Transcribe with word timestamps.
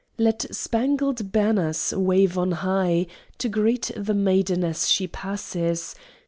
Let 0.17 0.47
Spangled 0.51 1.31
Banners 1.31 1.93
wave 1.95 2.35
on 2.35 2.53
high, 2.65 3.05
To 3.37 3.47
greet 3.47 3.91
the 3.95 4.15
maiden 4.15 4.63
as 4.63 4.87
she 4.89 5.05
passes! 5.07 5.93